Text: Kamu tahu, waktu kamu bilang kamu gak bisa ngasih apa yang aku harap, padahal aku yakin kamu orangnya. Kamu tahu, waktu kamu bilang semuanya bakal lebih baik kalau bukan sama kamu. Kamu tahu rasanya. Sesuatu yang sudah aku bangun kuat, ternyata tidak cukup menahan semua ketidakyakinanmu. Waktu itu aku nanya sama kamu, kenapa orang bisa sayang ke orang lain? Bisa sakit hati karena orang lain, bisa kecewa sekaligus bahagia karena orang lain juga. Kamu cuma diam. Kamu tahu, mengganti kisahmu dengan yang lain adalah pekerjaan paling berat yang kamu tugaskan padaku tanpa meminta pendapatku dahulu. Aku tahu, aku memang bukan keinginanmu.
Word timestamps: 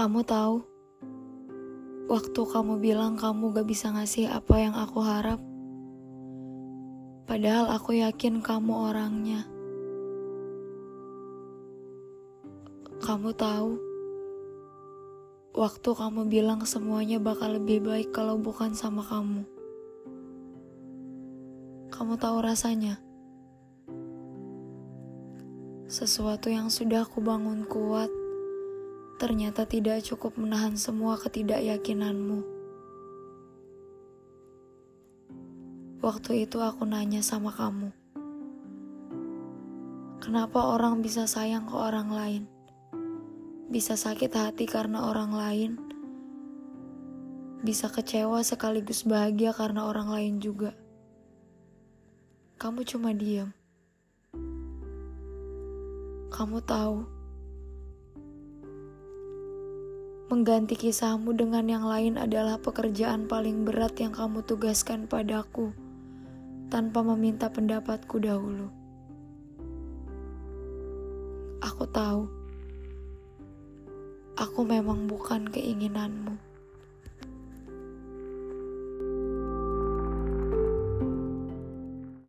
Kamu 0.00 0.24
tahu, 0.24 0.64
waktu 2.08 2.40
kamu 2.40 2.80
bilang 2.80 3.20
kamu 3.20 3.52
gak 3.52 3.68
bisa 3.68 3.92
ngasih 3.92 4.32
apa 4.32 4.56
yang 4.56 4.72
aku 4.72 5.04
harap, 5.04 5.36
padahal 7.28 7.68
aku 7.68 8.00
yakin 8.00 8.40
kamu 8.40 8.72
orangnya. 8.72 9.44
Kamu 13.04 13.36
tahu, 13.36 13.76
waktu 15.52 15.90
kamu 15.92 16.32
bilang 16.32 16.64
semuanya 16.64 17.20
bakal 17.20 17.60
lebih 17.60 17.84
baik 17.84 18.08
kalau 18.08 18.40
bukan 18.40 18.72
sama 18.72 19.04
kamu. 19.04 19.44
Kamu 21.92 22.16
tahu 22.16 22.40
rasanya. 22.40 22.96
Sesuatu 25.92 26.48
yang 26.48 26.72
sudah 26.72 27.04
aku 27.04 27.20
bangun 27.20 27.68
kuat, 27.68 28.08
ternyata 29.20 29.68
tidak 29.68 30.00
cukup 30.00 30.40
menahan 30.40 30.80
semua 30.80 31.20
ketidakyakinanmu. 31.20 32.40
Waktu 36.00 36.48
itu 36.48 36.56
aku 36.64 36.88
nanya 36.88 37.20
sama 37.20 37.52
kamu, 37.52 37.92
kenapa 40.24 40.72
orang 40.72 41.04
bisa 41.04 41.28
sayang 41.28 41.68
ke 41.68 41.76
orang 41.76 42.08
lain? 42.08 42.42
Bisa 43.68 44.00
sakit 44.00 44.32
hati 44.32 44.64
karena 44.64 45.12
orang 45.12 45.36
lain, 45.36 45.76
bisa 47.60 47.92
kecewa 47.92 48.40
sekaligus 48.40 49.04
bahagia 49.04 49.52
karena 49.52 49.84
orang 49.84 50.08
lain 50.08 50.34
juga. 50.40 50.72
Kamu 52.56 52.80
cuma 52.88 53.12
diam. 53.12 53.52
Kamu 56.32 56.64
tahu, 56.64 57.19
mengganti 60.30 60.78
kisahmu 60.78 61.34
dengan 61.34 61.66
yang 61.66 61.82
lain 61.82 62.14
adalah 62.14 62.54
pekerjaan 62.62 63.26
paling 63.26 63.66
berat 63.66 63.98
yang 63.98 64.14
kamu 64.14 64.46
tugaskan 64.46 65.10
padaku 65.10 65.74
tanpa 66.70 67.02
meminta 67.02 67.50
pendapatku 67.50 68.22
dahulu. 68.22 68.70
Aku 71.66 71.82
tahu, 71.90 72.30
aku 74.38 74.60
memang 74.62 75.10
bukan 75.10 75.50
keinginanmu. 75.50 76.49